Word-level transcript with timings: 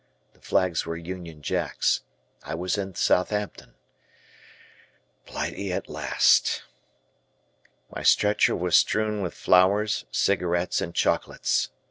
The 0.33 0.41
flags 0.41 0.83
were 0.83 0.97
Union 0.97 1.43
Jacks, 1.43 2.01
I 2.41 2.55
was 2.55 2.75
in 2.75 2.95
Southampton. 2.95 3.75
Blighty 5.27 5.71
at 5.71 5.87
last. 5.89 6.63
My 7.93 8.01
stretcher 8.01 8.55
was 8.55 8.75
strewn 8.75 9.21
with 9.21 9.35
flowers, 9.35 10.05
cigarettes, 10.09 10.81
and 10.81 10.95
chocolates. 10.95 11.69